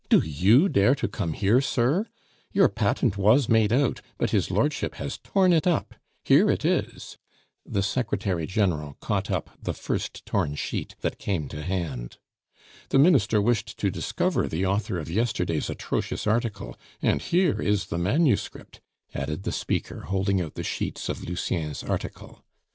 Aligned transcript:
"Do 0.09 0.17
you 0.25 0.67
dare 0.67 0.95
to 0.95 1.07
come 1.07 1.33
here, 1.33 1.61
sir? 1.61 2.07
Your 2.51 2.69
patent 2.69 3.19
was 3.19 3.47
made 3.47 3.71
out, 3.71 4.01
but 4.17 4.31
his 4.31 4.49
lordship 4.49 4.95
has 4.95 5.19
torn 5.19 5.53
it 5.53 5.67
up. 5.67 5.93
Here 6.23 6.49
it 6.49 6.65
is!" 6.65 7.19
(the 7.67 7.83
Secretary 7.83 8.47
General 8.47 8.97
caught 8.99 9.29
up 9.29 9.51
the 9.61 9.75
first 9.75 10.25
torn 10.25 10.55
sheet 10.55 10.95
that 11.01 11.19
came 11.19 11.47
to 11.49 11.61
hand). 11.61 12.17
"The 12.89 12.97
Minister 12.97 13.39
wished 13.39 13.77
to 13.77 13.91
discover 13.91 14.47
the 14.47 14.65
author 14.65 14.97
of 14.97 15.07
yesterday's 15.07 15.69
atrocious 15.69 16.25
article, 16.25 16.75
and 17.03 17.21
here 17.21 17.61
is 17.61 17.85
the 17.85 17.99
manuscript," 17.99 18.81
added 19.13 19.43
the 19.43 19.51
speaker, 19.51 20.01
holding 20.05 20.41
out 20.41 20.55
the 20.55 20.63
sheets 20.63 21.09
of 21.09 21.23
Lucien's 21.25 21.83
article. 21.83 22.43